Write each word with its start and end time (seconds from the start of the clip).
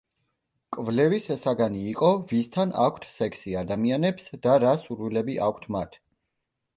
კვლევის 0.75 1.27
საგანი 1.41 1.83
იყო 1.91 2.07
„ვისთან 2.31 2.73
აქვთ 2.85 3.05
სექსი 3.17 3.53
ადამიანებს 3.61 4.31
და 4.47 4.55
რა 4.65 4.73
სურვილები 4.87 5.37
აქვთ 5.49 5.69
მათ“. 5.77 5.99